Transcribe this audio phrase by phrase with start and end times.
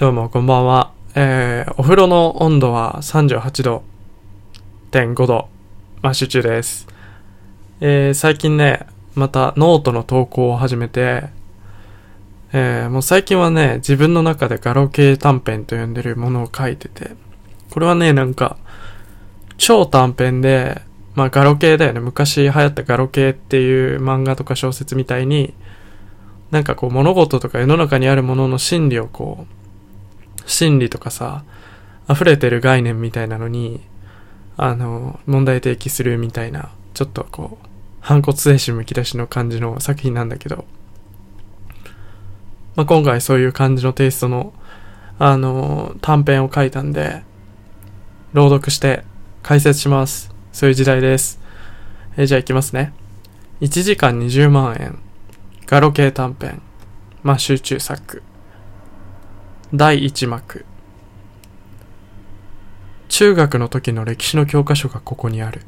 [0.00, 0.94] どうもこんばんは。
[1.14, 3.82] えー、お風呂の温度は38度、
[4.92, 5.50] 0.5度、
[6.00, 6.88] マッシュ中です。
[7.82, 11.24] えー、最近ね、またノートの投稿を始めて、
[12.54, 17.10] えー、もう最近はね、自分の中でガロ系短編と呼んでるものを書いてて、
[17.70, 18.56] これはね、なんか、
[19.58, 20.80] 超短編で、
[21.14, 22.00] まあガロ系だよね。
[22.00, 25.52] 昔流行ったガロ系っていう漫画とか小説みたいに、
[26.52, 29.59] なんかこう物事とか世の中にあるものの心理をこう、
[30.50, 31.44] 心理とかさ、
[32.08, 33.80] 溢れてる概念みたいなのに、
[34.56, 37.66] あの、問題提起するみたいな、ちょっとこう、
[38.00, 40.64] 反骨精神むき出しの感じの作品なんだけど、
[42.76, 44.52] まあ、今回そういう感じのテイストの、
[45.18, 47.22] あの、短編を書いたんで、
[48.32, 49.04] 朗読して
[49.42, 50.32] 解説します。
[50.52, 51.40] そういう時代です。
[52.16, 52.92] えじゃあ行きますね。
[53.60, 54.98] 1時間20万円。
[55.66, 56.62] ガロ系短編。
[57.22, 58.22] まあ、集中作。
[59.72, 60.64] 第1幕。
[63.08, 65.60] 中学の時の歴史の教科書がここにある。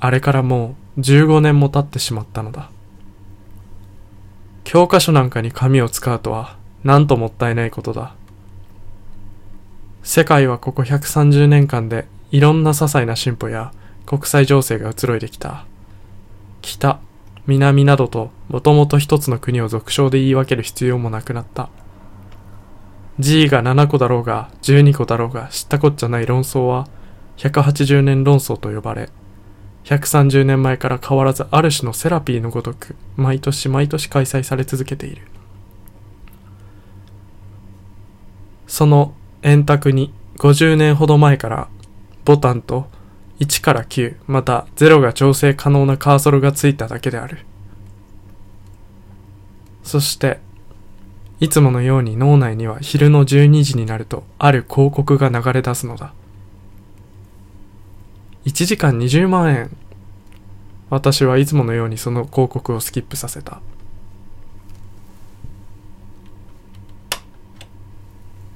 [0.00, 2.68] あれからもう15年も経ってしまったのだ。
[4.64, 8.16] 教科書なんかに紙を使うとは、なんともったいないことだ。
[10.02, 13.72] 世界はここ130年間でいろんな些細な進歩や
[14.04, 15.64] 国際情勢が移ろいできた。
[16.60, 16.98] 北、
[17.46, 21.68] 南などともともと一つの国を俗称で言い分ける必要もなくなった。
[23.18, 26.86] G が7個だろうが12個だろうが知ったこっちゃない論争は
[27.38, 29.08] 180年論争と呼ばれ、
[29.84, 35.22] 130年前から変わらずある種のセラピーのごとく毎年毎年開催され続けている。
[38.66, 41.68] その円卓に50年ほど前から
[42.24, 42.88] ボタンと
[43.38, 47.38] 1から9また0が調整可能なカーソルがついただけである。
[49.82, 50.40] そして
[51.38, 56.14] いつものように脳内には昼の12時になるとある広告が流れ出すのだ。
[58.46, 59.76] 1時間20万円。
[60.88, 63.60] 私はいつものようにその広告をスキップさせた。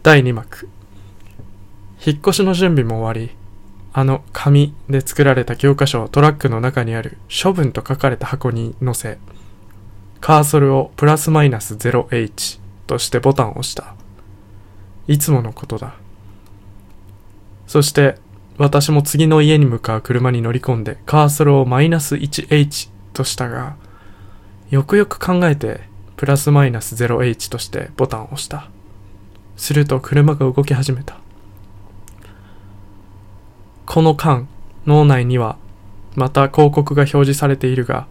[0.03, 0.69] 第2幕。
[2.07, 3.37] 引っ越しの準備も終わり、
[3.93, 9.19] あの紙で作られた教科書をトラックの中にある処分と書かれた箱に載せ、
[10.21, 13.95] カーソルをプラスマイナス 0H としてボタンを押した。
[15.07, 15.95] いつものことだ。
[17.69, 18.17] そして、
[18.59, 23.77] 私も次の家に向かう車に乗り込んでカーソルをマイナス 1H としたが、
[24.71, 25.83] よくよく考えて、
[26.17, 28.69] プラスマイナス 0H としてボタンを押した。
[29.57, 31.17] すると車が動き始めた。
[33.87, 34.49] この間、
[34.85, 35.59] 脳内には、
[36.17, 38.09] また広告が表示されているが、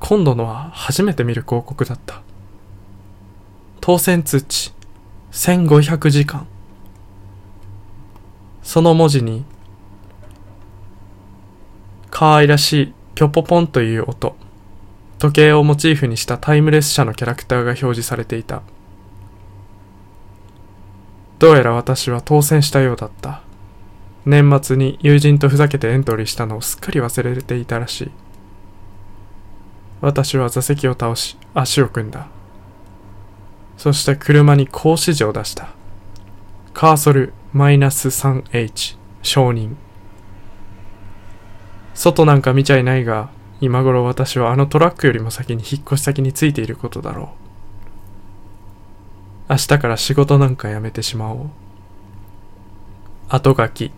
[0.00, 2.22] 今度のは初めて見る広告だった。
[3.88, 4.74] 当選通知、
[5.32, 6.46] 1500時間。
[8.62, 9.46] その文字に、
[12.10, 14.36] 可愛らしいピョポポンという音、
[15.18, 18.60] 時計をモチーフにしたタイムレス社のキャラクターが表示されていた。
[21.38, 23.40] どうやら私は当選したようだった。
[24.26, 28.10] 年末に友人とふざけてエントリーしたのをすっかり忘れていたらしい。
[30.02, 32.28] 私は座席を倒し、足を組んだ。
[33.78, 35.68] そして車にこう指示を出した。
[36.74, 39.76] カーソル 3H 承認。
[41.94, 43.30] 外なんか見ちゃいないが、
[43.60, 47.34] 今頃私はあのトラックよりも先に引っ越し先についていることだろ
[49.48, 49.52] う。
[49.52, 51.50] 明日から仕事なんかやめてしまおう。
[53.28, 53.92] 後書き。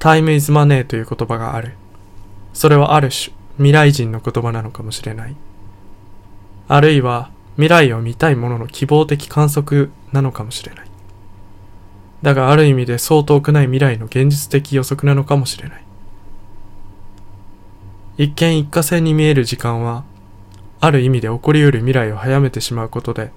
[0.00, 1.76] Time is money という言葉がある。
[2.52, 5.36] それはある種、未来人の言葉なのかもしれない。
[6.66, 10.86] あるいは、未来を見たいものの希望的観測なのかもしれない。
[12.22, 15.84] だがある意味でそう遠くない未来の現実的予測なのかもしれない。
[18.18, 20.04] 一見一過性に見える時間は、
[20.80, 23.32] ある意味で起こり得る未来を早めてしまうことで、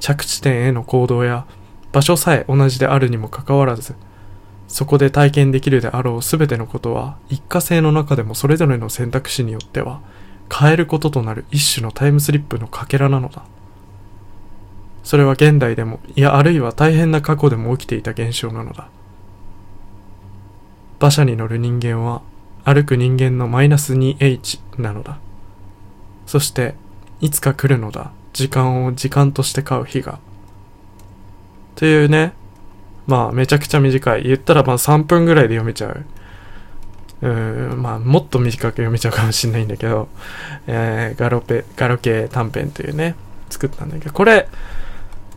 [0.00, 1.46] 着地点への行動や
[1.92, 3.94] 場所さえ同じであるにもかかわらず、
[4.68, 10.00] そこで体験できるであろうすべてのことは、一過性の中でもそれぞれの選択肢によっては、
[10.52, 13.42] 変えることとなる一種のタイムスリップのかけらなのだ。
[15.02, 18.88] それは現代でも、いやあるいは大変な過去でも起きていた現象なのだ。
[21.00, 22.22] 馬車に乗る人間は、
[22.64, 25.18] 歩く人間のマイナス 2H なのだ。
[26.26, 26.74] そして、
[27.20, 28.12] いつか来るのだ。
[28.32, 30.20] 時間を時間として買う日が。
[31.74, 32.34] というね、
[33.06, 34.22] まあめちゃくちゃ短い。
[34.24, 36.04] 言ったらまあ3分ぐらいで読めちゃう。
[37.22, 40.08] うん、まあもっと短く読めちゃうかもしれないんだけど、
[40.66, 43.14] えー、ガロペ、ガロ系短編というね、
[43.48, 44.48] 作ったんだけど、これ、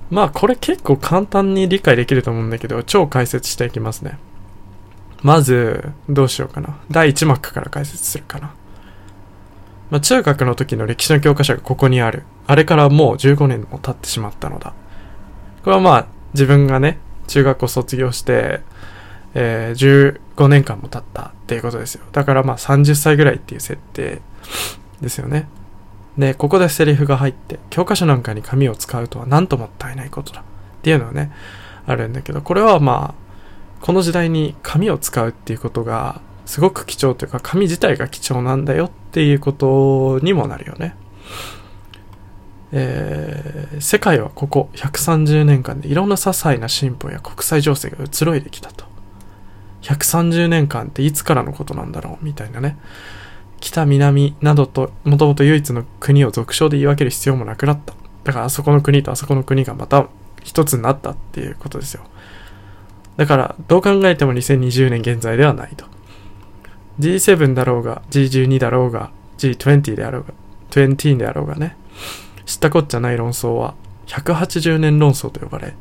[0.10, 4.18] まあこれ結構簡単に理解できると思うんだけど、超解説していきますね。
[5.22, 6.78] まず、どうしようかな。
[6.92, 8.54] 第1幕から解説するかな。
[9.90, 12.24] まあ、中学の時の歴史の教科書がここにある。
[12.48, 14.74] あれからもう15年も経ってしまったのだ。
[15.64, 18.62] これはまあ、自分がね、中学校卒業して、
[19.36, 22.06] えー、15年間も経ったっていうことですよ。
[22.12, 24.22] だからまあ30歳ぐらいっていう設定
[25.02, 25.48] ですよね。
[26.18, 30.42] で、ここでセリフが入って、教科書なんかに紙を使うとは何ともったいないことだ。
[30.42, 30.44] っ
[30.82, 31.32] ていうのはね、
[31.86, 33.26] あるんだけど、これはまあ、
[33.82, 40.96] この時代に紙を使うっていうことが、すごく貴重というか、紙自体が貴重なんだよっていうことにもなるよね。
[42.72, 48.86] えー、世界はここ130年間でいろんな些細な進歩や国際情勢が移ろいできたと。
[49.86, 52.78] 130年間っていつからのことなんだろうみたいなね。
[53.60, 57.94] 北南などともともと唯一の国を俗称で言い分ける必要もなくなった。
[58.24, 60.08] だからあそこの国とあそこの国がまた
[60.44, 62.04] 一つになったっていうことですよ。
[63.18, 65.86] だからどう考えても2020年現在ではないと。
[67.00, 70.34] G7 だろうが G12 だろうが G20 であろうが
[70.72, 71.78] 20であろうがね。
[72.46, 73.76] 知ったこっちゃない論争は
[74.08, 75.76] 180年論争と呼ばれ、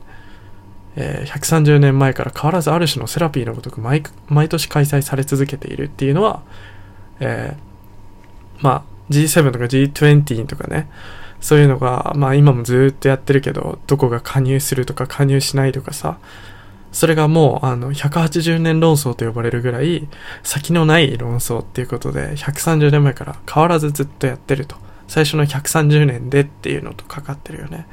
[0.96, 4.02] えー、130年前から変わらずある種のセラピーのごとく毎
[4.48, 6.42] 年開催され続けているっていうのは、
[7.20, 7.74] えー
[8.64, 10.88] まあ G7 とか G20 とかね、
[11.40, 16.18] そういうのが、まあ今もずっとやってるけど、どこが加入するとか加入しないとかさ、
[16.90, 20.08] それがもう、あの、180年論争と呼ばれるぐらい、
[20.42, 24.76] 先のない論争っていうことで、130年前から変わらずずっとやってると。
[25.06, 27.86] 最初の130年でっていうのとかかってるよね。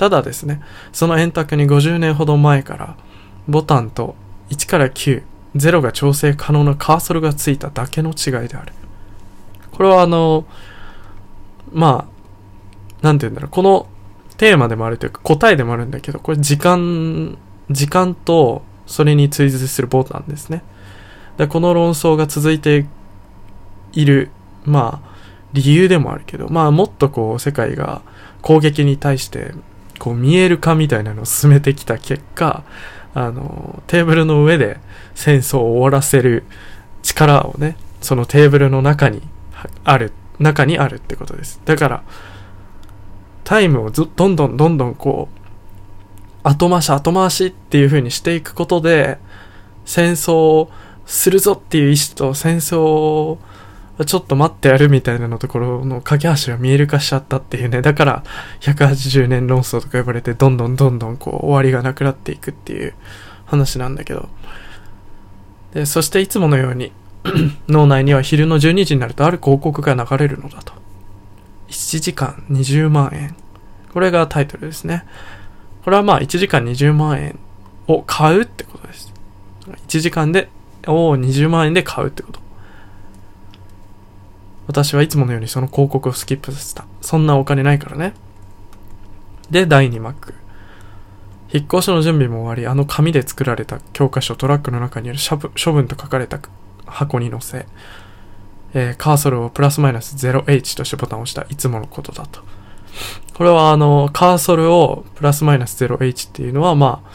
[0.00, 0.62] ただですね、
[0.94, 2.96] その円卓に50年ほど前から、
[3.46, 4.14] ボタンと
[4.48, 5.22] 1から9、
[5.56, 8.72] 0が調整可能なカーソルがついただけの違いである。
[9.72, 10.46] これはあの、
[11.70, 12.08] ま
[13.02, 13.88] あ、なんて言うんだろう、この
[14.38, 17.36] テーマでもあるというか答えでもあるんだけど、これ時間、
[17.70, 20.62] 時間とそれに追随するボタンですね。
[21.36, 22.86] でこの論争が続いて
[23.92, 24.30] いる、
[24.64, 25.10] まあ、
[25.52, 28.00] 理由でもあるけど、まあもっとこう世界が
[28.40, 29.52] 攻撃に対して
[30.00, 32.64] こう見える化みたいなのを進めてきた結果、
[33.14, 34.80] あの、テーブルの上で
[35.14, 36.44] 戦争を終わらせる
[37.02, 39.22] 力をね、そのテーブルの中に
[39.84, 41.60] ある、中にあるってことです。
[41.66, 42.02] だから、
[43.44, 45.40] タイムをどんどんどんどんこう、
[46.42, 49.18] 後回し後回しっていう風にしていくことで、
[49.84, 50.70] 戦争を
[51.04, 53.38] するぞっていう意志と戦争を
[54.06, 57.82] ちょっと待ってやるみたいなのところの架け橋が見える化しちゃったっていうね。
[57.82, 58.24] だから、
[58.60, 62.94] 180年論争とか呼ばれて、どんどんどんどんこう、終わりがなくなっていくっていう
[63.46, 64.28] 話なんだけど。
[65.74, 66.92] で、そしていつものように、
[67.68, 70.72] 脳内には昼の12時になるとある広告が流れるのだと。
[71.68, 73.36] 1時間20万円。
[73.92, 75.04] これがタイトルですね。
[75.84, 77.38] これはまあ1時間20万円
[77.86, 79.12] を買うってことです。
[79.88, 80.48] 1時間で、
[80.86, 82.40] を20万円で買うってこと。
[84.70, 86.86] 私はいつものようにその広告をスキップさせた。
[87.00, 88.14] そんなお金ないからね。
[89.50, 90.32] で、第2幕。
[91.52, 96.38] 引っ越しの準備も終わり、あの紙で作られた教科書トラックの中にある処分と書かれた
[96.86, 97.66] 箱に載せ、
[98.72, 102.42] えー、カーソルをプラスマイナス 0H としてボタンを押したいつものことだと。
[103.34, 107.10] これはあの、カーソルをプラスマイナス 0H っていうのは、まあ、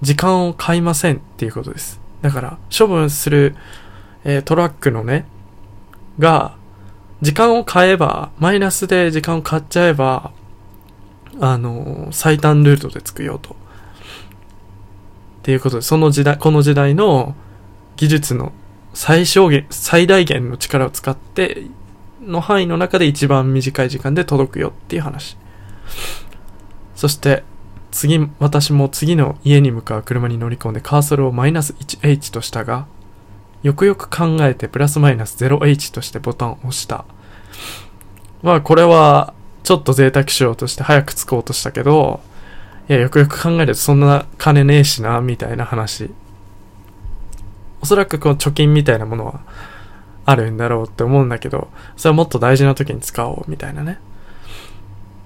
[0.00, 2.00] 時間を買いませんっていうことです。
[2.22, 3.54] だから、処分する、
[4.24, 5.26] えー、トラックのね、
[6.18, 6.56] が、
[7.22, 10.32] 時間を買えば、マイナスで時間を買っちゃえば、
[11.40, 13.54] あの、最短ルートで着くよと。
[13.54, 13.56] っ
[15.42, 17.34] ていうことで、その時代、この時代の
[17.96, 18.52] 技術の
[18.94, 21.66] 最小限、最大限の力を使って、
[22.22, 25.36] の範囲の中で一番短い時間で届くよっていう話。
[26.94, 27.44] そして、
[27.92, 32.86] 次、私も次の家に向かう車に乗り込んでカーソルをマイナス 1H としたが、
[33.66, 37.04] よくよく考えてプラスマイナス 0H としてボタンを押した。
[38.44, 42.20] まあこれはちょっと贅沢しようとして早く着こうとしたけど、
[42.88, 46.10] いや、よくよく考えるとそんな金ねえしな、みたいな話
[47.82, 49.40] おそらくこの貯金みたいなものは
[50.26, 53.98] あるんだろうって思うんだけど、それはもっと大事な時に使おうみたいなね。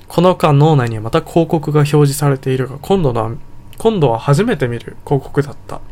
[0.09, 3.33] この間脳内にはまた広告が表示されているが、今度のは、
[3.77, 5.83] 今度は初めて見る広告だった。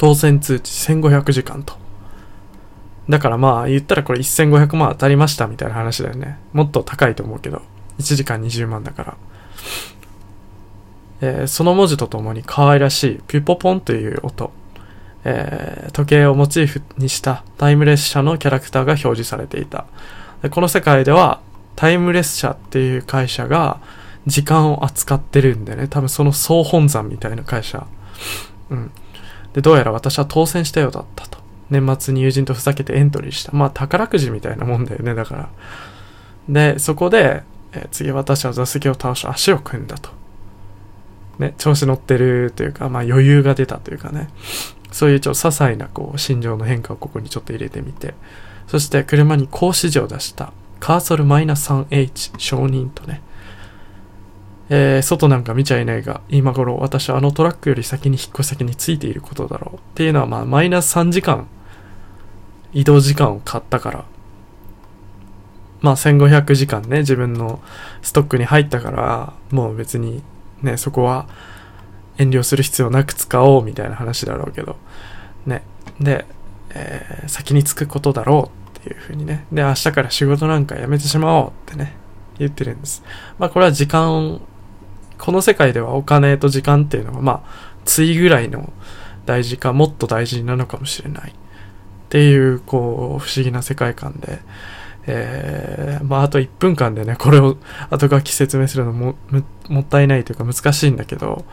[0.00, 1.74] 当選通知1500時間と。
[3.10, 6.38] だからまあ言ったらこれ1500万当たりましたみたいな話だよね。
[6.54, 7.60] もっと高いと思うけど。
[7.98, 9.16] 1時間20万だから。
[11.20, 14.52] えー、その文字とともに可愛らしいピュポポンという音。
[15.24, 19.84] えー、時計をモチーフにしたタイムレス社のキャラクターが表示されていた。
[20.40, 21.42] でこの世界では
[21.76, 23.82] タイムレス社っていう会社が
[24.26, 27.86] 時間を扱ってるんでね、多分その総本山みたいな会社。
[28.70, 28.90] うん。
[29.52, 31.38] で、どうやら私は当選したようだったと。
[31.70, 33.52] 年末に友人とふざけてエントリーした。
[33.52, 35.48] まあ宝くじみたいなもんだよね、だから。
[36.48, 37.42] で、そこで、
[37.72, 40.10] え、次私は座席を倒し足を組んだと。
[41.38, 44.28] ね、調子乗ってるというか、まあ余裕が出たというかね。
[44.92, 48.14] そういうちょっと些細なこう心情の変化をここにちょっと入れてみて。
[48.66, 50.52] そして車に高指示を出した。
[50.80, 53.22] カーソル -3H 承認とね。
[54.70, 59.76] えー、外なんか見ちゃいないが、今頃私はあのトラックより先に引っ越し先についていることだろう。
[59.76, 61.48] っていうのはまあマイナス3時間
[62.72, 64.04] 移動時間を買ったから。
[65.80, 67.60] まあ1500時間ね、自分の
[68.02, 70.22] ストックに入ったから、もう別に
[70.62, 71.26] ね、そこは
[72.18, 74.76] 遠慮する必要なく使おうみたいな話だろうけど。
[75.46, 75.62] ね。
[76.00, 76.26] で、
[76.70, 79.46] えー、先に着くことだろうっていうふうにね。
[79.50, 81.96] で、明日から仕事なんかやめてしまおうってね、
[82.38, 83.02] 言ってるんです。
[83.38, 84.40] まあこれは時間、
[85.20, 88.72] この世界ではお金と時間っていうのがまあ、ついぐらいの
[89.26, 91.30] 大事か、もっと大事なのかもしれない。
[91.30, 91.34] っ
[92.08, 94.40] ていう、こう、不思議な世界観で、
[95.06, 97.56] えー、まああと1分間でね、これを
[97.90, 99.14] 後書き説明するのも、
[99.68, 101.44] もったいないというか難しいんだけど、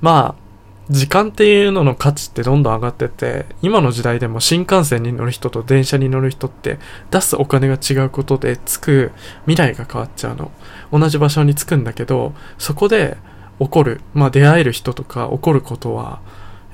[0.00, 0.47] まあ、
[0.90, 6.78] 時間っていうのの価値ってどんどん上がってて、今の時代でも新幹線に乗る人と電車に乗る人って
[7.10, 9.12] 出すお金が違うことでつく
[9.46, 10.50] 未来が変わっちゃうの。
[10.90, 13.18] 同じ場所に着くんだけど、そこで
[13.58, 16.20] 起こる、まあ出会える人とか起こることは、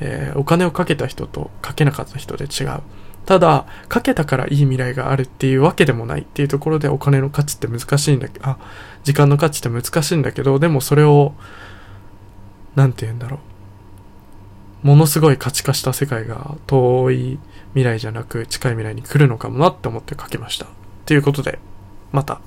[0.01, 2.83] えー、お金をかけた人とかけなかった人で違う。
[3.27, 8.59] ただ、かけたからいい未来があるっていうわけでもないっていうところでお金の価値って難しいんだけど、あ、
[9.03, 11.35] 時間の価値って難しいんだけど、でもそれを、
[12.77, 13.54] なんて言うんだろう。
[14.85, 17.39] ものすごい価値化した世界が遠い
[17.73, 20.67] 未来じゃなく近い未来に来るのかもなって思って書きました。
[21.07, 21.59] ということで、
[22.13, 22.41] また。